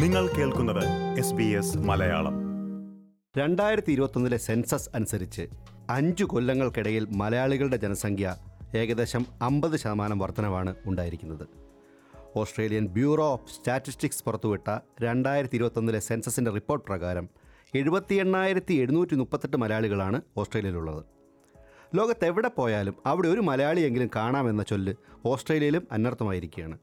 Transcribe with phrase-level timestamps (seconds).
[0.00, 0.84] നിങ്ങൾ കേൾക്കുന്നത്
[1.18, 2.34] S B S Malayalam.
[3.38, 5.46] രണ്ടായിരത്തി ഇരുപത്തൊന്നിലെ സെൻസസ് അനുസരിച്ച്
[5.90, 8.36] അഞ്ചു കൊല്ലങ്ങൾക്കിടയിൽ മലയാളികളുടെ ജനസംഖ്യ
[8.74, 11.46] ഏകദേശം അമ്പത് ശതമാനം വർധനവാണ് ഉണ്ടായിരിക്കുന്നത്.
[12.36, 17.28] ഓസ്ട്രേലിയൻ ബ്യൂറോ ഓഫ് സ്റ്റാറ്റിസ്റ്റിക്സ് പുറത്തുവിട്ട രണ്ടായിരത്തി ഇരുപത്തൊന്നിലെ സെൻസസിന്റെ റിപ്പോർട്ട് പ്രകാരം
[17.74, 21.04] എഴുപത്തി എണ്ണായിരത്തി എഴുന്നൂറ്റി മുപ്പത്തെട്ട് മലയാളികളാണ് ഓസ്ട്രേലിയയിലുള്ളത്.
[21.94, 24.94] ലോകത്തെവിടെ പോയാലും അവിടെ ഒരു മലയാളിയെങ്കിലും കാണാമെന്ന ചൊല്ല്
[25.24, 26.78] ഓസ്ട്രേലിയയിലും അനർത്ഥമായിരിക്കുകയാണ്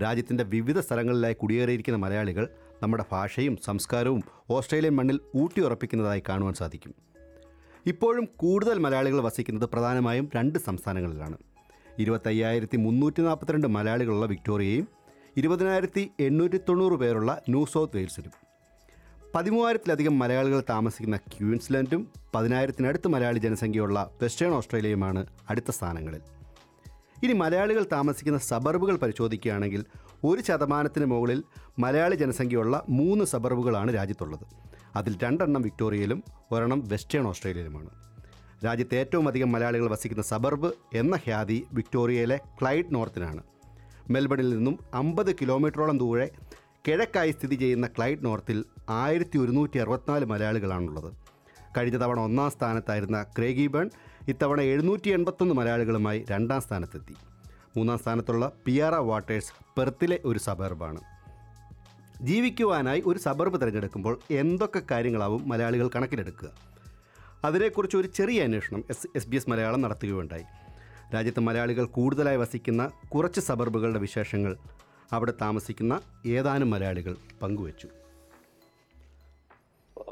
[0.00, 2.48] രാജ്യത്തിന്റെ വിവിധ സ്ഥലങ്ങളിലായി കുടിയേറിയിരിക്കുന്ന മലയാളികൾ
[2.82, 6.94] നമ്മുടെ ഭാഷയും സംസ്കാരവും ഓസ്ട്രേലിയൻ മണ്ണിൽ ഊട്ടിയുറപ്പിക്കുന്നതായി കാണുവാൻ സാധിക്കും.
[7.86, 11.36] ഇപ്പോഴും കൂടുതൽ മലയാളികൾ വസിക്കുന്നത് പ്രധാനമായും രണ്ട് സംസ്ഥാനങ്ങളിലാണ്.
[11.98, 14.88] ഇരുപത്തയ്യായിരത്തി മുന്നൂറ്റി നാൽപ്പത്തിരണ്ട് മലയാളികളുള്ള വിക്ടോറിയയും
[15.36, 18.32] ഇരുപതിനായിരത്തി എണ്ണൂറ്റി തൊണ്ണൂറ് പേരുള്ള ന്യൂ സൗത്ത് വെയിൽസിലും.
[19.34, 26.35] പതിമൂവായിരത്തിലധികം മലയാളികൾ താമസിക്കുന്ന ക്യൂൻസ്ലൻഡും പതിനായിരത്തിനടുത്ത് മലയാളി ജനസംഖ്യയുള്ള വെസ്റ്റേൺ ഓസ്ട്രേലിയയുമാണ് അടുത്ത സ്ഥാനങ്ങളിൽ.
[27.22, 29.84] ഇനി മലയാളികൾ താമസിക്കുന്ന സബർബുകൾ പരിശോധിക്കുകയാണെങ്കിൽ
[30.24, 31.44] ഒരു ശതമാനത്തിന് മുകളിൽ
[31.78, 34.44] മലയാളി ജനസംഖ്യയുള്ള മൂന്ന് സബർബുകളാണ് രാജ്യത്തുള്ളത്.
[34.96, 36.22] അതിൽ രണ്ടെണ്ണം വിക്ടോറിയയിലും
[36.52, 37.90] ഒരെണ്ണം വെസ്റ്റേൺ ഓസ്ട്രേലിയയിലുമാണ്.
[38.64, 43.42] രാജ്യത്ത് ഏറ്റവും അധികം മലയാളികൾ വസിക്കുന്ന സബർബ് എന്ന ഖ്യാതി വിക്ടോറിയയിലെ ക്ലൈഡ് നോർത്തിനാണ്.
[44.10, 46.30] മെൽബണിൽ നിന്നും അമ്പത് കിലോമീറ്ററോളം ദൂരെ
[46.88, 51.10] കിഴക്കായി സ്ഥിതി ചെയ്യുന്ന ക്ലൈഡ് നോർത്തിൽ ആയിരത്തി ഒരുന്നൂറ്റി അറുപത്തിനാല് മലയാളികളാണുള്ളത്.
[51.76, 53.90] കഴിഞ്ഞ തവണ ഒന്നാം സ്ഥാനത്തായിരുന്ന ക്രേഗിബൺ
[54.28, 57.14] ഇത്തവണ എഴുന്നൂറ്റി എൺപത്തൊന്ന് മലയാളികളുമായി രണ്ടാം സ്ഥാനത്തെത്തി.
[57.76, 61.00] മൂന്നാം സ്ഥാനത്തുള്ള പിയാറ വാട്ടേഴ്സ് പെർത്തിലെ ഒരു സബർബാണ്
[62.22, 66.50] ജീവിക്കുവാനായി ഒരു സബർബ് തിരഞ്ഞെടുക്കുമ്പോൾ എന്തൊക്കെ കാര്യങ്ങളാവും മലയാളികൾ കണക്കിലെടുക്കുക?
[67.44, 70.44] അതിനെക്കുറിച്ച് ഒരു ചെറിയ അന്വേഷണം S S B S Malayalam നടത്തുകയുണ്ടായി.
[71.14, 74.56] രാജ്യത്ത് മലയാളികൾ കൂടുതലായി വസിക്കുന്ന കുറച്ച് സബർബുകളുടെ വിശേഷങ്ങൾ
[75.12, 77.88] അവിടെ താമസിക്കുന്ന ഏതാനും മലയാളികൾ പങ്കുവച്ചു.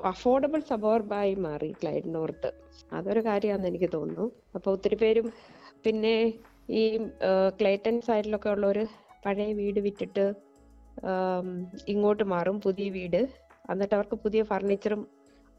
[0.05, 2.51] അഫോർഡബിൾ സബോർബായി മാറി ക്ലൈഡ് നോർത്ത്.
[2.93, 4.27] അതൊരു കാര്യമാണെന്ന് എനിക്ക് തോന്നുന്നു.
[4.55, 5.33] അപ്പൊ ഒത്തിരി പേരും
[5.85, 6.15] പിന്നെ
[6.71, 6.83] ഈ
[7.61, 8.79] ക്ലേറ്റൻ സൈഡിലൊക്കെ ഉള്ളവർ
[9.27, 10.35] പഴയ വീട് വിറ്റിട്ട്
[11.89, 13.23] ഇങ്ങോട്ട് മാറും പുതിയ വീട്.
[13.71, 15.03] എന്നിട്ട് അവർക്ക് പുതിയ ഫർണിച്ചറും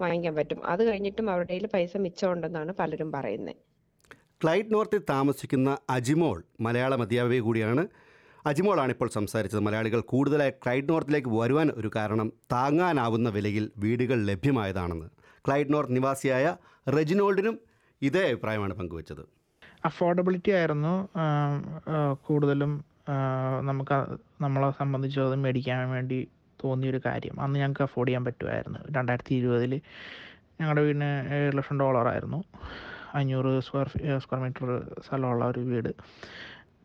[0.02, 0.60] വാങ്ങിക്കാൻ പറ്റും.
[0.66, 3.56] അത് കഴിഞ്ഞിട്ടും അവരുടെ പൈസ മിച്ചമുണ്ടെന്നാണ് പലരും പറയുന്നത്
[4.42, 7.84] ക്ലൈറ്റ് നോർത്തിൽ താമസിക്കുന്ന അജിമോൾ മലയാളം അധ്യാപിക കൂടിയാണ്.
[8.46, 9.60] അജിമോളാണ് ഇപ്പോൾ സംസാരിച്ചത്.
[9.60, 15.08] മലയാളികൾ കൂടുതലായി ക്ലൈഡ് നോർത്തിലേക്ക് വരുവാൻ ഒരു കാരണം താങ്ങാനാവുന്ന വിലയിൽ വീടുകൾ ലഭ്യമായതാണെന്ന്.
[15.48, 16.56] ക്ലൈഡ് നോർത്ത് നിവാസിയായ
[16.98, 17.60] റെജിനോൾഡിനും
[18.02, 19.24] ഇതേ അഭിപ്രായമാണ് പങ്കുവച്ചത്.
[19.86, 20.94] അഫോർഡബിലിറ്റി ആയിരുന്നു.
[22.28, 22.72] കൂടുതലും
[23.62, 23.98] നമുക്ക്
[24.44, 26.28] നമ്മളെ സംബന്ധിച്ച് അത് മേടിക്കാൻ വേണ്ടി
[26.64, 27.36] തോന്നിയൊരു കാര്യം.
[27.42, 28.80] അന്ന് ഞങ്ങൾക്ക് അഫോർഡ് ചെയ്യാൻ പറ്റുമായിരുന്നു.
[28.92, 29.74] രണ്ടായിരത്തി ഇരുപതിൽ
[30.60, 32.44] ഞങ്ങളുടെ വീടിന് ഏഴ് ലക്ഷം ഡോളറായിരുന്നു.
[33.16, 33.88] അഞ്ഞൂറ് സ്ക്വയർ
[34.24, 34.70] സ്ക്വയർ മീറ്റർ
[35.08, 35.92] സ്ഥലമുള്ള ഒരു വീട്.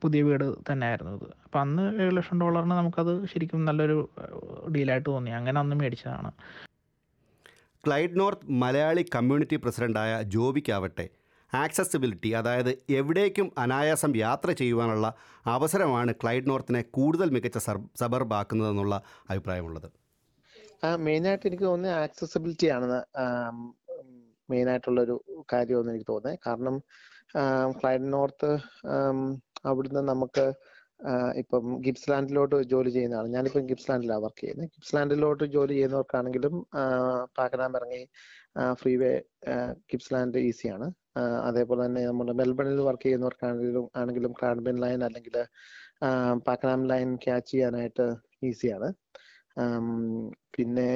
[0.03, 1.29] പുതിയ വീട് തന്നെയായിരുന്നു ഇത്.
[1.45, 3.99] അപ്പം അന്ന് ഏഴ് ലക്ഷം ഡോളറിന് നമുക്കത് ശരിക്കും നല്ലൊരു
[4.77, 5.31] ഡീലായിട്ട് തോന്നി.
[5.31, 6.33] അങ്ങനെ അന്ന് മേടിച്ചതാണ്.
[7.87, 11.07] ക്ലൈഡ് നോർത്ത് മലയാളി കമ്മ്യൂണിറ്റി പ്രസിഡന്റായ ജോബിക്കാവട്ടെ
[11.55, 15.07] ആക്സസിബിലിറ്റി അതായത് എവിടേക്കും അനായാസം യാത്ര ചെയ്യുവാനുള്ള
[15.47, 19.89] അവസരമാണ് ക്ലൈഡ് നോർത്തിനെ കൂടുതൽ മികച്ച സബർ സബർബാക്കുന്നതെന്നുള്ള അഭിപ്രായമുള്ളത്.
[20.99, 23.01] മെയിനായിട്ട് എനിക്ക് തോന്നുന്നത് ആക്സസിബിലിറ്റി ആണെന്ന്
[24.51, 26.39] മെയിൻ ആയിട്ടുള്ള ഒരു കാര്യമെന്ന് എനിക്ക് തോന്നുന്നത്.
[26.47, 26.77] കാരണം
[27.81, 28.51] ക്ലൈഡ് നോർത്ത്
[29.65, 30.45] അവിടുന്ന് നമുക്ക്
[31.41, 33.29] ഇപ്പം ഗിപ്സ്ലാൻഡിലോട്ട് ജോലി ചെയ്യുന്നതാണ്.
[33.35, 34.71] ഞാനിപ്പം ഗിപ്സ്ലാൻഡിലാണ് വർക്ക് ചെയ്യുന്നത്.
[34.77, 36.55] ഗിപ്സ്ലാൻഡിലോട്ട് ജോലി ചെയ്യുന്നവർക്കാണെങ്കിലും
[37.39, 38.03] പാക്കനാം ഇറങ്ങി
[38.81, 39.13] ഫ്രീ വേ
[39.93, 40.87] ഗിപ്സ്ലാൻഡ് ഈസിയാണ്.
[41.49, 45.37] അതേപോലെ തന്നെ നമ്മുടെ മെൽബണിൽ വർക്ക് ചെയ്യുന്നവർക്കാണെങ്കിലും ആണെങ്കിലും ക്രാഡ്ബിൻ ലൈൻ അല്ലെങ്കിൽ
[46.49, 48.07] പാക്കനാം ലൈൻ ക്യാച്ച് ചെയ്യാനായിട്ട്
[48.51, 48.91] ഈസിയാണ്.
[50.57, 50.91] പിന്നെ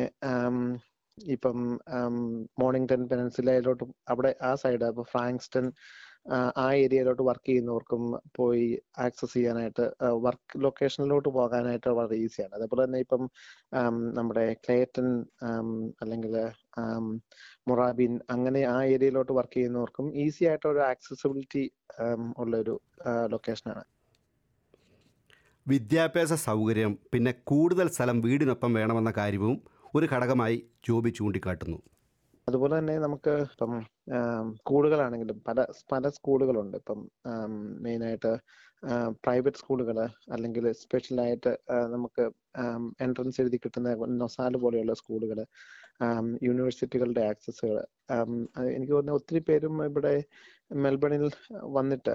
[1.19, 1.59] ഇപ്പം
[1.97, 2.15] ആം,
[2.61, 5.67] മോർണിംഗ്ടൺ പെനൻസിലയിലോട്ട് അവിടെ ആ സൈഡ് ഫ്രാങ്ക്സ്റ്റൺ
[6.27, 8.03] ആ, ഏരിയയിലോട്ട് വർക്ക് ചെയ്യുന്നവർക്കും
[8.37, 8.67] പോയി
[8.99, 9.85] ആക്സസ് ചെയ്യാനായിട്ട്
[10.23, 13.23] വർക്ക് ലൊക്കേഷനിലോട്ട് പോകാനായിട്ട് വളരെ ഈസിയാണ് അതേപോലെ തന്നെ ഇപ്പം
[14.13, 15.09] നമ്മുടെ ക്ലേറ്റൺ
[16.03, 16.35] അല്ലെങ്കിൽ
[17.69, 21.65] മൊറാബിൻ അങ്ങനെ ആ ഏരിയയിലോട്ട് വർക്ക് ചെയ്യുന്നവർക്കും ഈസി ആയിട്ട് ഒരു ആക്സസിബിലിറ്റി
[22.39, 22.77] ഉള്ള ഒരു
[23.27, 23.85] ലൊക്കേഷനാണ്
[25.67, 29.55] വിദ്യാഭ്യാസ സൗകര്യം പിന്നെ കൂടുതൽ സ്ഥലം വീടിനൊപ്പം വേണമെന്ന കാര്യവും
[29.95, 30.57] ഒരു ഘടകമായി
[30.89, 31.79] ജോബി ചൂണ്ടിക്കാട്ടുന്നു.
[32.49, 33.73] അതുപോലെ തന്നെ നമുക്ക് ഇപ്പം
[34.59, 35.59] സ്കൂളുകളാണെങ്കിലും പല
[35.93, 36.77] പല സ്കൂളുകളുണ്ട്.
[36.77, 37.01] ഇപ്പം
[37.83, 38.33] മെയിനായിട്ട്
[39.25, 39.99] പ്രൈവറ്റ് സ്കൂളുകൾ
[40.33, 41.53] അല്ലെങ്കിൽ സ്പെഷ്യലായിട്ട്
[41.87, 42.25] നമുക്ക്
[43.01, 45.39] എൻട്രൻസ് എഴുതി കിട്ടുന്ന നൊസാൽ പോലെയുള്ള സ്കൂളുകൾ
[46.43, 47.77] യൂണിവേഴ്സിറ്റികളുടെ ആക്സസുകൾ
[48.75, 50.15] എനിക്ക് തോന്നുന്നു ഒത്തിരി പേരും ഇവിടെ
[50.77, 51.25] മെൽബണിൽ
[51.77, 52.15] വന്നിട്ട്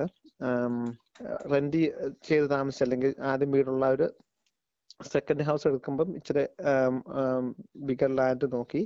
[1.54, 1.82] റെന്റ്
[2.24, 4.08] ചെയ്ത് താമസിച്ച് അല്ലെങ്കിൽ ആദ്യം വീടുള്ള ഒരു
[5.06, 6.44] സെക്കൻഡ് ഹൗസ് എടുക്കുമ്പം ഇച്ചിരി
[7.86, 8.82] ബിഗർ ലാൻഡ് നോക്കി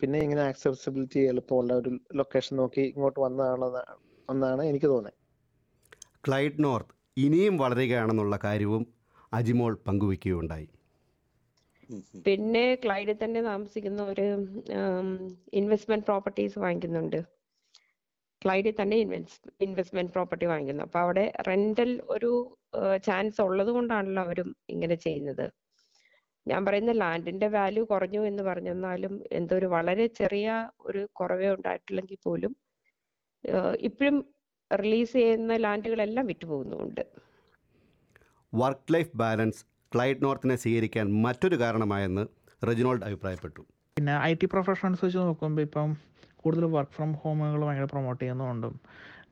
[0.00, 3.82] പിന്നെ ഇങ്ങനെ ആക്സസിബിലിറ്റി എളുപ്പമുള്ള ഒരു ലൊക്കേഷൻ നോക്കി ഇങ്ങോട്ട് വന്നതാണെന്ന്
[4.28, 5.18] എന്നാണ് എനിക്ക് തോന്നുന്നത്
[6.24, 8.82] ക്ലൈഡ് നോർത്ത് ഇനിയും വളരുകയാണെന്നുള്ള കാര്യവും
[9.32, 10.66] അജിമോൾ പങ്കുവെക്കുകയുണ്ടായി.
[12.26, 14.26] പിന്നെ ക്ലൈഡിൽ തന്നെ താമസിക്കുന്ന ഒരു
[15.60, 17.18] ഇൻവെസ്റ്റ്മെന്റ് പ്രോപ്പർട്ടീസ് വാങ്ങിക്കുന്നുണ്ട്.
[18.42, 18.96] ക്ലൈഡിൽ തന്നെ
[19.66, 20.82] ഇൻവെസ്റ്റ്മെന്റ് പ്രോപ്പർട്ടി വാങ്ങിക്കുന്നു.
[20.82, 22.30] അപ്പൊ അവിടെ റെന്റൽ ഒരു
[23.06, 25.46] ചാൻസ് ഉള്ളത് കൊണ്ടാണല്ലോ അവരും ഇങ്ങനെ ചെയ്യുന്നത്.
[26.46, 30.48] ഞാൻ പറയുന്ന ലാൻഡിന്റെ വാല്യൂ കുറഞ്ഞു എന്ന് പറഞ്ഞെന്നാലും എന്തോ ഒരു വളരെ ചെറിയ
[30.80, 32.52] ഒരു കുറവേ ഉണ്ടായിട്ടില്ലെങ്കിൽ പോലും
[33.88, 34.16] ഇപ്പോഴും
[34.70, 37.02] റിലീസ് ചെയ്യുന്ന ലാൻഡുകളെല്ലാം വിറ്റുപോകുന്നുമുണ്ട്.
[38.52, 39.62] വർക്ക് ലൈഫ് ബാലൻസ്
[39.94, 42.24] ക്ലൈഡ് നോർത്തിനെ സ്വീകരിക്കാൻ മറ്റൊരു കാരണമായെന്ന്
[42.68, 43.62] റെജിനോൾഡ് അഭിപ്രായപ്പെട്ടു.
[43.96, 45.90] പിന്നെ ഐ ടി പ്രൊഫഷണൽസ് വെച്ച് നോക്കുമ്പോൾ ഇപ്പം
[46.42, 48.74] കൂടുതൽ വർക്ക് ഫ്രം ഹോമുകൾ ഭയങ്കര പ്രൊമോട്ട് ചെയ്യുന്നുണ്ടും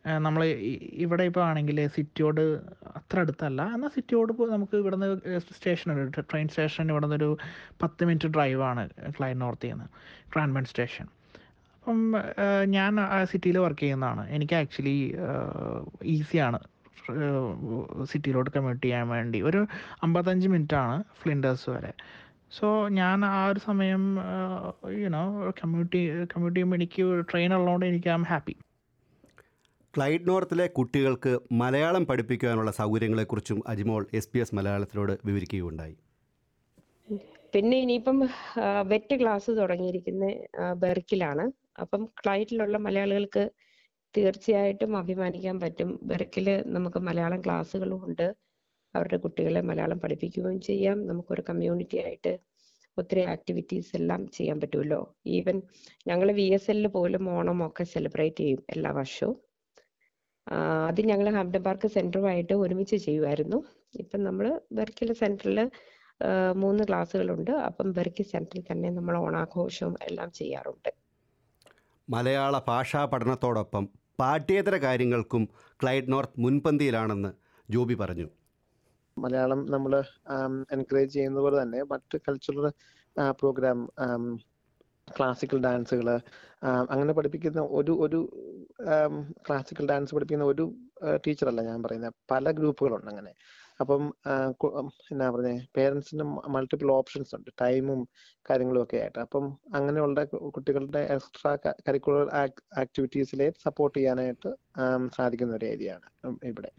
[0.06, 0.45] നമ്മൾ
[1.05, 2.41] ഇവിടെ ഇപ്പോൾ ആണെങ്കിൽ സിറ്റിയോട്
[2.99, 3.62] അത്ര അടുത്തല്ല.
[3.75, 7.39] എന്നാൽ സിറ്റിയോട് നമുക്ക് ഇവിടുന്ന് സ്റ്റേഷൻ ഉണ്ട് ട്രെയിൻ സ്റ്റേഷൻ ഇവിടെ നിന്നൊരു
[7.83, 9.87] പത്ത് മിനിറ്റ് ഡ്രൈവാണ് ക്ലൈൻ നോർത്തിൽ നിന്ന്
[10.35, 11.06] ക്രാൻബൺ സ്റ്റേഷൻ.
[11.81, 12.15] അപ്പം
[12.77, 14.31] ഞാൻ ആ സിറ്റിയിൽ വർക്ക് ചെയ്യുന്നതാണ്.
[14.31, 15.15] എനിക്ക് ആക്ച്വലി
[16.03, 16.61] ഈസിയാണ്
[18.12, 19.43] സിറ്റിയിലോട്ട് കമ്മ്യൂട്ട് ചെയ്യാൻ വേണ്ടി.
[19.43, 19.67] ഒരു
[20.03, 21.93] അമ്പത്തഞ്ച് മിനിറ്റാണ് ഫ്ലിൻഡേഴ്സ് വരെ.
[22.59, 24.03] സോ ഞാൻ ആ ഒരു സമയം
[25.03, 25.25] യുനോ
[25.62, 26.00] കമ്മ്യൂട്ട്
[26.33, 28.57] കമ്മ്യൂട്ട് ചെയ്യുമ്പോൾ എനിക്ക് ട്രെയിൻ ഉള്ളതുകൊണ്ട് എനിക്ക് ഐ ഹാപ്പി.
[29.96, 35.96] ക്ലൈഡ് നോർത്തിലെ കുട്ടികൾക്ക് മലയാളം പഠിപ്പിക്കാനുള്ള സൗകര്യങ്ങളെക്കുറിച്ചും അജിമോൾ എസ് പി എസ് മലയാളത്തിനോട് വിവരിക്കുകയുണ്ടായി.
[37.55, 38.19] പിന്നെ ഇനിയിപ്പം
[38.88, 40.25] വെറ്റ് ക്ലാസ് തുടങ്ങിയിരിക്കുന്ന
[40.75, 41.44] ബെർക്കിലാണ്.
[41.81, 43.44] അപ്പം ക്ലൈറ്റിലുള്ള മലയാളികൾക്ക്
[44.17, 46.00] തീർച്ചയായിട്ടും അഭിമാനിക്കാൻ പറ്റും.
[46.02, 48.26] ബെർക്കിൽ നമുക്ക് മലയാളം ക്ലാസ്സുകളും ഉണ്ട്.
[48.94, 51.06] അവരുടെ കുട്ടികളെ മലയാളം പഠിപ്പിക്കുകയും ചെയ്യാം.
[51.06, 52.38] നമുക്കൊരു കമ്മ്യൂണിറ്റി ആയിട്ട്
[52.99, 55.00] ഒത്തിരി ആക്ടിവിറ്റീസ് എല്ലാം ചെയ്യാൻ പറ്റുമല്ലോ.
[55.26, 55.62] ഈവൻ
[56.06, 59.54] ഞങ്ങൾ വി എസ് എല്ലിൽ പോലും ഓണം ഒക്കെ സെലിബ്രേറ്റ് ചെയ്യും എല്ലാ വർഷവും.
[60.88, 63.58] അത് ഞങ്ങൾ ഹാംപ്ടൺ പാർക്ക് സെന്ററുമായിട്ട് ഒരുമിച്ച് ചെയ്യുമായിരുന്നു
[64.02, 64.46] ഇപ്പം നമ്മൾ
[64.79, 65.58] ബെർക്കിൽ സെന്ററിൽ
[66.62, 67.52] മൂന്ന് ക്ലാസ്സുകളുണ്ട്.
[67.69, 70.91] അപ്പം ബെർക്കി സെന്ററിൽ തന്നെ നമ്മൾ ഓണാഘോഷവും എല്ലാം ചെയ്യാറുണ്ട്.
[72.08, 73.85] മലയാള ഭാഷാ പഠനത്തോടൊപ്പം
[74.20, 75.44] പാഠ്യേതര കാര്യങ്ങൾക്കും
[75.82, 77.31] ക്ലൈഡ് നോർത്ത് മുൻപന്തിയിലാണെന്ന്
[77.69, 78.26] ജോബി പറഞ്ഞു.
[79.17, 79.93] മലയാളം നമ്മൾ
[80.75, 82.67] എൻകറേജ് ചെയ്യുന്ന പോലെ തന്നെ മറ്റ് കൾച്ചറൽ
[83.40, 83.79] പ്രോഗ്രാം
[85.08, 86.08] ക്ലാസിക്കൽ ഡാൻസുകൾ
[86.93, 88.20] അങ്ങനെ പഠിപ്പിക്കുന്ന ഒരു ഒരു
[89.47, 90.65] ക്ലാസിക്കൽ ഡാൻസ് പഠിപ്പിക്കുന്ന ഒരു
[91.25, 93.33] ടീച്ചറല്ല ഞാൻ പറയുന്നത് പല ഗ്രൂപ്പുകളുണ്ട് അങ്ങനെ.
[93.81, 94.03] അപ്പം
[95.13, 97.51] എന്നാ പറഞ്ഞേ പേരൻസിന് മൾട്ടിപ്പിൾ ഓപ്ഷൻസ് ഉണ്ട്.
[97.63, 98.01] ടൈമും
[98.51, 99.19] കാര്യങ്ങളും ഒക്കെ ആയിട്ട്.
[99.19, 99.45] അപ്പം
[99.75, 101.53] അങ്ങനെയുള്ള കുട്ടികളുടെ എക്സ്ട്രാ
[101.89, 102.29] കരിക്കുലർ
[102.83, 104.53] ആക്ടിവിറ്റീസിലെ സപ്പോർട്ട് ചെയ്യാനായിട്ട്
[105.17, 106.71] സാധിക്കുന്ന ഒരു ഏരിയ ആണ് ഇവിടെ.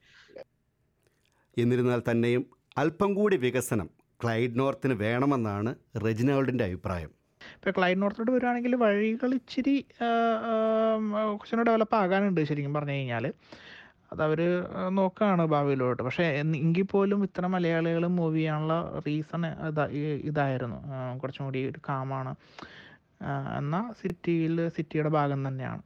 [1.57, 2.45] എന്നിരുന്നാൽ തന്നെയും
[2.77, 3.89] അല്പം കൂടി വികസനം
[4.23, 5.71] ക്ലൈഡ് നോർത്തിന് വേണമെന്നാണ്
[6.05, 7.11] റെജിനോൾഡിന്റെ അഭിപ്രായം.
[7.65, 9.73] ഇപ്പോൾ ക്ലൈഡ് നോർത്തോട്ട് വരുവാണെങ്കിൽ വഴികൾ ഇച്ചിരി
[11.35, 14.41] കുറച്ചുകൂടെ ഡെവലപ്പ് ആകാനുണ്ട് ശരിക്കും പറഞ്ഞു കഴിഞ്ഞാൽ അത് അതവർ
[14.97, 16.01] നോക്കുകയാണ് ഭാവിയിലോട്ട്.
[16.07, 18.75] പക്ഷേ എങ്കിൽ പോലും ഇത്ര മലയാളികൾ മൂവ് ചെയ്യാനുള്ള
[19.05, 19.45] റീസൺ
[20.29, 20.77] ഇതായിരുന്നു.
[21.21, 22.33] കുറച്ചും കൂടി ഒരു കാമാണ്
[23.59, 25.81] എന്നാൽ സിറ്റിയിൽ സിറ്റിയുടെ ഭാഗം തന്നെയാണ്.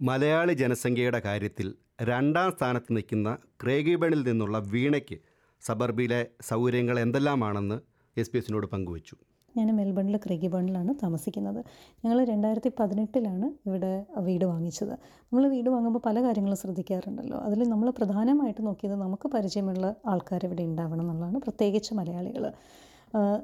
[0.00, 1.70] മലയാളി ജനസംഖ്യയുടെ കാര്യത്തിൽ
[2.10, 3.32] രണ്ടാം സ്ഥാനത്ത് നിൽക്കുന്ന
[3.64, 5.18] ക്രേഗിബണിൽ നിന്നുള്ള വീണയ്ക്ക്
[5.62, 6.20] സബർബിയിലെ
[6.50, 7.78] സൗകര്യങ്ങൾ എന്തെല്ലാമാണെന്ന്
[8.16, 9.16] എസ് പി എസിനോട് പങ്കുവച്ചു.
[9.58, 11.60] ഞാൻ മെൽബണിൽ ക്രിഗിബണിലാണ് താമസിക്കുന്നത്.
[12.04, 13.92] ഞങ്ങൾ രണ്ടായിരത്തി പതിനെട്ടിലാണ് ഇവിടെ
[14.28, 14.94] വീട് വാങ്ങിച്ചത്.
[15.30, 17.38] നമ്മൾ വീട് വാങ്ങുമ്പോൾ പല കാര്യങ്ങളും ശ്രദ്ധിക്കാറുണ്ടല്ലോ.
[17.38, 22.46] അതിൽ നമ്മൾ പ്രധാനമായിട്ട് നോക്കിയത് നമുക്ക് പരിചയമുള്ള ആൾക്കാർ ഇവിടെ ഉണ്ടാവണം എന്നുള്ളതാണ് പ്രത്യേകിച്ച് മലയാളികൾ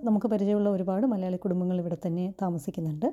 [0.04, 3.06] നമുക്ക് പരിചയമുള്ള ഒരുപാട് മലയാളി കുടുംബങ്ങൾ ഇവിടെ തന്നെ താമസിക്കുന്നുണ്ട്.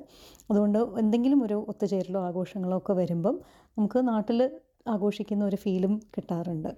[0.50, 3.36] അതുകൊണ്ട് എന്തെങ്കിലും ഒരു ഒത്തുചേരലോ ആഘോഷങ്ങളോ ഒക്കെ വരുമ്പം
[3.78, 4.50] നമുക്ക് നാട്ടിൽ
[4.88, 6.70] ആഘോഷിക്കുന്ന ഒരു ഫീലും കിട്ടാറുണ്ട്.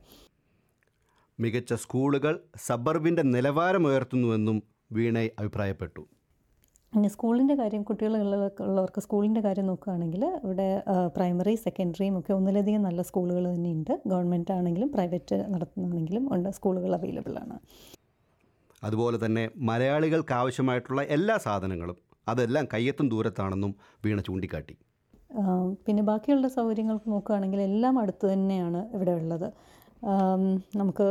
[1.40, 4.62] മികച്ച സ്കൂളുകൾ സബർബിന്റെ നിലവാരമുയർത്തുന്നുവെന്നും
[4.92, 6.02] വീണയ് അഭിപ്രായപ്പെട്ടു.
[6.94, 10.66] പിന്നെ സ്കൂളിന്റെ കാര്യം കുട്ടികളുള്ളവർക്ക് ഉള്ളവർക്ക് സ്കൂളിന്റെ കാര്യം നോക്കുകയാണെങ്കിൽ ഇവിടെ
[11.16, 13.90] പ്രൈമറി സെക്കൻഡറിയും ഒക്കെ ഒന്നിലധികം നല്ല സ്കൂളുകൾ തന്നെയുണ്ട്.
[14.10, 17.56] ഗവൺമെന്റ് ആണെങ്കിലും പ്രൈവറ്റ് നടത്തുന്നതാണെങ്കിലും ഉണ്ട് സ്കൂളുകൾ അവൈലബിൾ ആണ്.
[18.88, 21.98] അതുപോലെ തന്നെ മലയാളികൾക്ക് ആവശ്യമായിട്ടുള്ള എല്ലാ സാധനങ്ങളും
[22.32, 23.74] അതെല്ലാം കയ്യെത്തും ദൂരത്താണെന്നും
[24.06, 24.76] വീണ ചൂണ്ടിക്കാട്ടി.
[25.86, 29.48] പിന്നെ ബാക്കിയുള്ള സൗകര്യങ്ങൾക്ക് നോക്കുകയാണെങ്കിൽ എല്ലാം അടുത്ത് തന്നെയാണ് ഇവിടെ ഉള്ളത്.
[30.80, 31.06] നമുക്ക്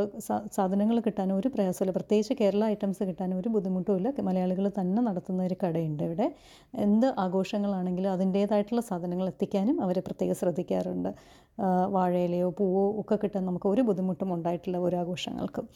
[0.56, 1.92] സാധനങ്ങൾ കിട്ടാൻ ഒരു പ്രയാസമില്ല.
[1.96, 6.26] പ്രത്യേകിച്ച് കേരള ഐറ്റംസ് കിട്ടാൻ ഒരു ബുദ്ധിമുട്ടുമില്ല മലയാളികൾ തന്നെ നടത്തുന്ന ഒരു കടയുണ്ട് ഇവിടെ.
[6.86, 11.10] എന്ത് ആഘോഷങ്ങളാണെങ്കിലും അതിന്റേതായിട്ടുള്ള സാധനങ്ങൾ എത്തിക്കാനും അവർ പ്രത്യേകം ശ്രദ്ധിക്കാറുണ്ട്.
[11.96, 15.66] വാഴയിലയോ പൂവോ ഒക്കെ കിട്ടാൻ നമുക്ക് ഒരു ബുദ്ധിമുട്ടും ഉണ്ടായിട്ടില്ല ഒരു ആഘോഷങ്ങൾക്കും.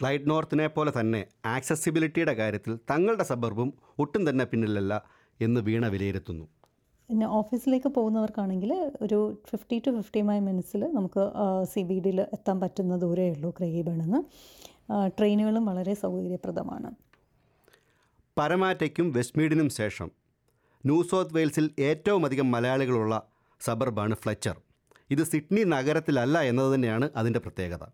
[0.00, 1.20] ക്ലൈഡ് നോർത്തിനെ പോലെ തന്നെ
[1.56, 3.70] ആക്സസിബിലിറ്റിയുടെ കാര്യത്തിൽ തങ്ങളുടെ സബർബും
[4.02, 5.02] ഒട്ടും തന്നെ പിന്നിലല്ല
[5.40, 6.46] എന്ന് വീണ വിലയിരുത്തുന്നു.
[7.08, 8.72] പിന്നെ ഓഫീസിലേക്ക് പോകുന്നവർക്കാണെങ്കിൽ
[9.04, 9.18] ഒരു
[9.50, 11.22] ഫിഫ്റ്റി ടു ഫിഫ്റ്റി ഫൈവ് മിനിറ്റ്സിൽ നമുക്ക്
[11.72, 14.20] സി ബി ഡിയിൽ എത്താൻ പറ്റുന്ന ദൂരമേ ഉള്ളൂ ക്രൈബണെന്ന്
[15.18, 16.90] ട്രെയിനുകളും വളരെ സൗകര്യപ്രദമാണ്.
[18.36, 20.08] പരമാറ്റയ്ക്കും വെസ്റ്റ്മീഡിനും ശേഷം
[20.84, 23.14] ന്യൂ സൗത്ത് വെയിൽസിൽ ഏറ്റവും അധികം മലയാളികളുള്ള
[23.60, 24.56] സബർബാണ് ഫ്ലെച്ചർ.
[25.14, 27.84] ഇത് സിഡ്നി നഗരത്തിലല്ല എന്നത് തന്നെയാണ് അതിന്റെ പ്രത്യേകത.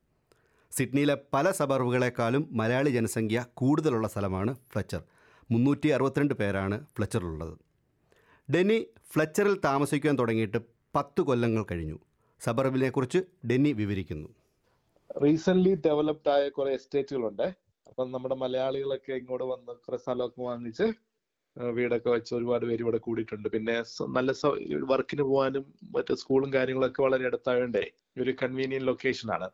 [0.72, 5.02] സിഡ്നിയിലെ പല സബർബുകളെക്കാളും മലയാളി ജനസംഖ്യ കൂടുതലുള്ള സ്ഥലമാണ് ഫ്ലെച്ചർ.
[5.52, 7.54] മുന്നൂറ്റി അറുപത്തിരണ്ട് പേരാണ് ഫ്ലെച്ചറിലുള്ളത്.
[8.50, 10.58] ഡെന്നി ഫ്ലെച്ചറിൽ താമസിക്കാൻ തുടങ്ങിയിട്ട്
[10.94, 11.98] പത്ത് കൊല്ലങ്ങൾ കഴിഞ്ഞു.
[12.40, 14.28] സബർബിനെക്കുറിച്ച് ഡെന്നി വിവരിക്കുന്നു.
[15.22, 17.42] റീസെന്റ് ഡെവലപ്ഡ് ആയ കുറെ എസ്റ്റേറ്റുകളുണ്ട്.
[17.86, 20.92] അപ്പം നമ്മുടെ മലയാളികളൊക്കെ ഇങ്ങോട്ട് വന്ന് കുറെ സ്ഥലമൊക്കെ വാങ്ങിച്ച്
[21.58, 23.48] വീടൊക്കെ വെച്ച് ഒരുപാട് പേര് ഇവിടെ കൂടിയിട്ടുണ്ട്.
[23.48, 24.32] പിന്നെ നല്ല
[24.84, 29.50] വർക്കിന് പോകാനും മറ്റു സ്കൂളും കാര്യങ്ങളൊക്കെ വളരെ അടുത്തായോണ്ടേ ഒരു കൺവീനിയന്റ് ലൊക്കേഷൻ ആണ്.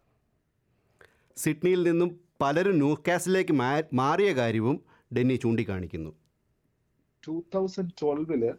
[1.37, 3.53] സിഡ്നിയിൽ നിന്നും പലരും ന്യൂകാസിലേക്ക് കാസിലേക്ക്
[3.95, 4.81] മാറിയ കാര്യവും
[5.17, 6.11] ഡെന്നി ചൂണ്ടിക്കാണിക്കുന്നു.
[7.29, 8.55] ടൂ തൗസൻഡ് ട്വൽവിൽ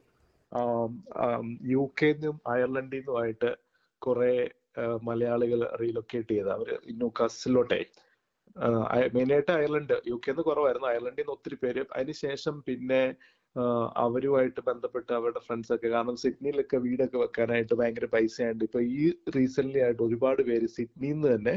[1.71, 3.51] യു കെന്നും അയർലൻഡിൽ നിന്നുമായിട്ട്
[4.01, 4.33] കുറെ
[5.03, 7.81] മലയാളികൾ റീലൊക്കേറ്റ് ചെയ്ത അവർ ന്യൂകാസിലോട്ടെ
[9.15, 10.87] മെയിനായിട്ട് അയർലൻഡ് യു കെന്ന് കുറവായിരുന്നു.
[10.87, 11.81] അയർലൻഡിൽ നിന്ന് ഒത്തിരി പേര്.
[11.95, 13.01] അതിനുശേഷം പിന്നെ
[13.95, 19.01] അവരുമായിട്ട് ബന്ധപ്പെട്ട് അവരുടെ ഫ്രണ്ട്സ് ഒക്കെ കാരണം സിഡ്നിയിലൊക്കെ വീടൊക്കെ വെക്കാനായിട്ട് ഭയങ്കര പൈസയുണ്ട് ഇപ്പൊ ഈ
[19.35, 21.55] റീസെന്റ് ആയിട്ട് ഒരുപാട് പേര് സിഡ്നിയിൽ തന്നെ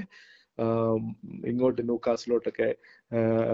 [1.46, 2.74] ഇങ്ങോട്ട് ന്യൂകാസിലോട്ടൊക്കെ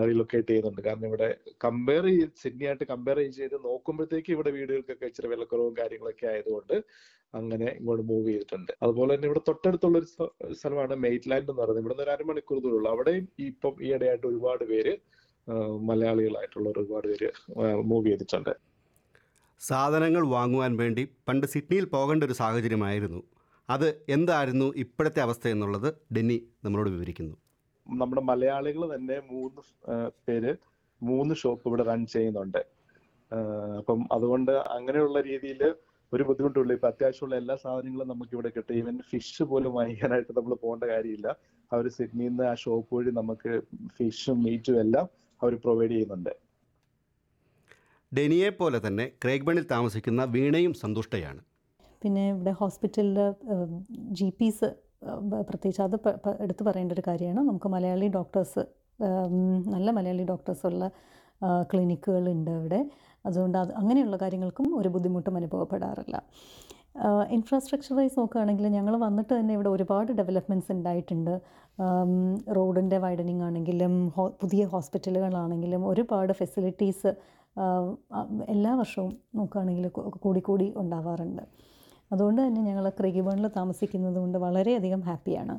[0.07, 0.83] റീലൊക്കേറ്റ് ചെയ്യുന്നുണ്ട്.
[0.83, 6.85] കാരണം ഇവിടെ കമ്പയർ ചെയ്ത് സിഡ്നി ആയിട്ട് കമ്പയർ ചെയ്ത് നോക്കുമ്പോഴത്തേക്ക് ഇവിടെ വീടുകൾക്കൊക്കെ ഇച്ചിരി വിലക്കുറവും കാര്യങ്ങളൊക്കെ ആയതുകൊണ്ട്
[7.35, 8.73] അങ്ങനെ ഇങ്ങോട്ട് മൂവ് ചെയ്തിട്ടുണ്ട്.
[8.83, 11.83] അതുപോലെ തന്നെ ഇവിടെ തൊട്ടടുത്തുള്ള ഒരു സ്ഥ- സ്ഥലമാണ് മെയ്റ്റ്ലാൻഡ് എന്ന് പറയുന്നത്.
[11.83, 14.97] ഇവിടെ നിന്ന് ഒരു അരമണിക്കൂർ ദൂരമുള്ളൂ അവിടെയും ഇപ്പം ഈയിടെയായിട്ട് ഒരുപാട് പേര്
[15.81, 17.31] മലയാളികളായിട്ടുള്ള ഒരുപാട് പേര്
[17.83, 18.57] മൂവ് ചെയ്തിട്ടുണ്ട്.
[19.61, 23.23] സാധനങ്ങൾ വാങ്ങുവാൻ വേണ്ടി പണ്ട് സിഡ്നിയിൽ പോകേണ്ട ഒരു സാഹചര്യമായിരുന്നു.
[23.71, 27.37] അത് എന്തായിരുന്നു ഇപ്പോഴത്തെ അവസ്ഥ എന്നുള്ളത് ഡെന്നി നമ്മളോട് വിവരിക്കുന്നു.
[27.87, 29.63] നമ്മുടെ മലയാളികൾ തന്നെ മൂന്ന്
[30.29, 30.53] പേര്
[31.03, 32.59] മൂന്ന് ഷോപ്പ് ഇവിടെ റൺ ചെയ്യുന്നുണ്ട്.
[33.79, 35.61] അപ്പം അതുകൊണ്ട് അങ്ങനെയുള്ള രീതിയിൽ
[36.13, 38.75] ഒരു ബുദ്ധിമുട്ടുള്ളൂ ഇപ്പൊ അത്യാവശ്യമുള്ള എല്ലാ സാധനങ്ങളും നമുക്ക് ഇവിടെ കിട്ടും.
[38.77, 41.29] ഈവൻ ഫിഷ് പോലും വാങ്ങിക്കാനായിട്ട് നമ്മൾ പോകേണ്ട കാര്യമില്ല.
[41.73, 43.53] അവർ സിഡ്നിയിൽ നിന്ന് ആ ഷോപ്പ് വഴി നമുക്ക്
[43.97, 45.07] ഫിഷും മീറ്റും എല്ലാം
[45.43, 46.33] അവർ പ്രൊവൈഡ് ചെയ്യുന്നുണ്ട്.
[48.15, 51.41] ഡെനിയെ പോലെ തന്നെ ക്രേഗ്ബണിൽ താമസിക്കുന്ന വീണയും സന്തുഷ്ടയാണ്.
[52.03, 53.19] പിന്നെ ഇവിടെ ഹോസ്പിറ്റലിൽ
[54.19, 54.69] ജി പീസ്
[55.51, 55.97] പ്രത്യേകിച്ച് അത്
[56.45, 57.41] എടുത്തു പറയേണ്ട ഒരു കാര്യമാണ്.
[57.51, 58.63] നമുക്ക് മലയാളി ഡോക്ടേഴ്സ്
[59.75, 60.85] നല്ല മലയാളി ഡോക്ടേഴ്സുള്ള
[61.71, 62.81] ക്ലിനിക്കുകളുണ്ട് ഇവിടെ.
[63.29, 66.17] അതുകൊണ്ട് അത് അങ്ങനെയുള്ള കാര്യങ്ങൾക്കും ഒരു ബുദ്ധിമുട്ടും അനുഭവപ്പെടാറില്ല.
[67.37, 71.35] ഇൻഫ്രാസ്ട്രക്ചർ വൈസ് നോക്കുകയാണെങ്കിൽ ഞങ്ങൾ വന്നിട്ട് തന്നെ ഇവിടെ ഒരുപാട് ഡെവലപ്മെന്റ്സ് ഉണ്ടായിട്ടുണ്ട്.
[72.59, 73.93] റോഡിന്റെ വൈഡനിങ് ആണെങ്കിലും
[74.43, 77.13] പുതിയ ഹോസ്പിറ്റലുകളാണെങ്കിലും ഒരുപാട് ഫെസിലിറ്റീസ്
[78.55, 79.87] എല്ലാ വർഷവും നോക്കുകയാണെങ്കിൽ
[80.25, 81.45] കൂടി കൂടി ഉണ്ടാവാറുണ്ട്.
[82.13, 85.55] അതുകൊണ്ട് തന്നെ ഞങ്ങൾ ക്രിഗിബണിൽ താമസിക്കുന്നത് കൊണ്ട് വളരെയധികം ഹാപ്പിയാണ്.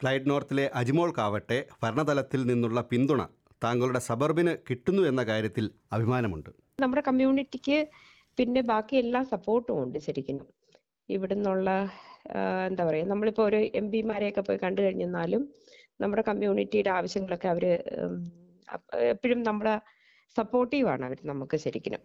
[0.00, 3.22] ക്ലൈഡ് നോർത്തിലെ അജിമോൾക്കാവട്ടെ ഭരണതലത്തിൽ നിന്നുള്ള പിന്തുണ
[3.64, 5.64] താങ്കളുടെ സബർബിന് കിട്ടുന്നു എന്ന കാര്യത്തിൽ
[5.96, 6.50] അഭിമാനമുണ്ട്.
[6.82, 7.78] നമ്മുടെ കമ്മ്യൂണിറ്റിക്ക്
[8.38, 10.38] പിന്നെ ബാക്കി എല്ലാ സപ്പോർട്ടും ഉണ്ട് ശരിക്കും.
[11.08, 11.70] ഇവിടെ നിന്നുള്ള
[12.68, 15.42] എന്താ പറയുക നമ്മളിപ്പോൾ ഒരു എം പിമാരെയൊക്കെ പോയി കണ്ടു കഴിഞ്ഞാലും
[16.02, 17.64] നമ്മുടെ കമ്മ്യൂണിറ്റിയുടെ ആവശ്യങ്ങളൊക്കെ അവർ
[19.12, 19.74] എപ്പോഴും നമ്മളെ
[20.36, 22.02] സപ്പോർട്ടീവാണ് അവർ നമുക്ക് ശരിക്കും.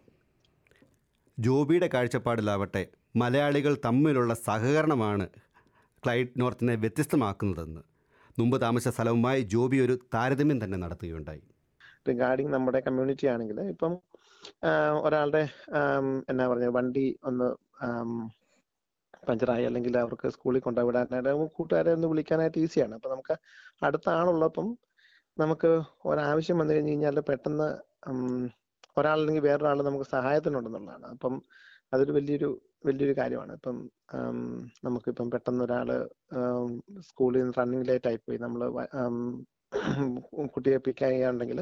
[1.38, 2.80] ജോബിയുടെ കാഴ്ചപ്പാടിലാവട്ടെ
[3.20, 5.26] മലയാളികൾ തമ്മിലുള്ള സഹകരണമാണ്
[6.02, 7.82] ക്ലൈഡ് നോർത്തിനെ വ്യത്യസ്തമാക്കുന്നതെന്ന്.
[8.38, 11.42] മുമ്പ് താമസ സ്ഥലവുമായി ജോബി ഒരു താരതമ്യം തന്നെ നടത്തുകയുണ്ടായി.
[12.08, 13.94] റിഗാർഡിങ് നമ്മുടെ കമ്മ്യൂണിറ്റി ആണെങ്കിൽ ഇപ്പം
[15.06, 15.42] ഒരാളുടെ
[16.30, 17.48] എന്നാ പറഞ്ഞ വണ്ടി ഒന്ന്
[19.28, 22.94] പഞ്ചറായി അല്ലെങ്കിൽ അവർക്ക് സ്കൂളിൽ കൊണ്ടുവിടാനായിട്ട് കൂട്ടുകാരെ ഒന്ന് വിളിക്കാനായിട്ട് ഈസിയാണ്.
[22.98, 23.34] അപ്പൊ നമുക്ക്
[23.88, 24.68] അടുത്ത ആളുള്ളപ്പം
[25.36, 25.70] നമുക്ക്
[26.10, 27.68] ഒരാവശ്യം വന്നു കഴിഞ്ഞ് കഴിഞ്ഞാൽ പെട്ടെന്ന്
[28.98, 31.06] ഒരാളല്ലെങ്കിൽ വേറൊരാൾ നമുക്ക് സഹായത്തിനുണ്ടെന്നുള്ളതാണ്.
[31.16, 31.34] അപ്പം
[31.94, 32.48] അതൊരു വലിയൊരു
[32.86, 33.52] വലിയൊരു കാര്യമാണ്.
[33.58, 33.76] ഇപ്പം
[34.86, 35.88] നമുക്കിപ്പം പെട്ടെന്ന് ഒരാൾ
[37.08, 38.38] സ്കൂളിൽ നിന്ന് റണ്ണിങ് ലേറ്റ് ആയിപ്പോയി.
[38.46, 38.60] നമ്മൾ
[40.54, 41.58] കുട്ടിയെ പിക്ക് ചെയ്യുകയാണെങ്കിൽ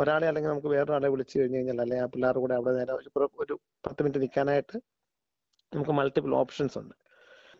[0.00, 3.10] ഒരാളെ അല്ലെങ്കിൽ നമുക്ക് വേറൊരാളെ വിളിച്ചു കഴിഞ്ഞു കഴിഞ്ഞാൽ അല്ലെങ്കിൽ ആ പിള്ളേർ കൂടെ അവിടെ നേരെ ഒരു
[3.44, 3.54] ഒരു
[3.86, 4.76] പത്ത് മിനിറ്റ് നിൽക്കാനായിട്ട്
[5.72, 6.94] നമുക്ക് മൾട്ടിപ്പിൾ ഓപ്ഷൻസ് ഉണ്ട്.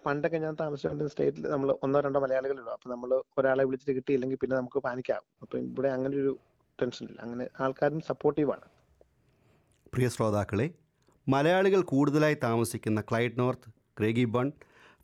[0.04, 4.80] പണ്ടൊക്കെ ഞാൻ താമസിച്ചുകൊണ്ടിരുന്ന സ്റ്റേറ്റിൽ നമ്മൾ ഒന്നോ രണ്ടോ മലയാളികളുള്ളൂ അപ്പൊ നമ്മൾ ഒരാളെ വിളിച്ചിട്ട് കിട്ടിയില്ലെങ്കിൽ പിന്നെ നമുക്ക്
[4.86, 6.32] പാനിക്കാവും അപ്പൊ ഇവിടെ അങ്ങനെ ഒരു
[6.78, 7.18] ടെൻഷൻ ഇല്ല.
[7.26, 8.66] അങ്ങനെ ആൾക്കാരും സപ്പോർട്ടീവാണ്
[9.98, 10.70] പ്രിയ ശ്രോതാക്കളെ
[11.28, 14.52] മലയാളികൾ കൂടുതലായി താമസിക്കുന്ന Clyde North Craigieburn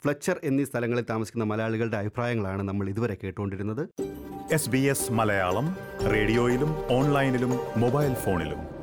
[0.05, 3.89] Fletcher എന്നീ സ്ഥലങ്ങളിൽ താമസിക്കുന്ന മലയാളികളുടെ അഭിപ്രായങ്ങളാണ് നമ്മൾ ഇതുവരെ കേട്ടുകൊണ്ടിരുന്നത്.
[4.53, 5.77] എസ് ബി എസ് മലയാളം
[6.13, 8.74] റേഡിയോയിലും ഓൺലൈനിലും മൊബൈൽ ഫോണിലും.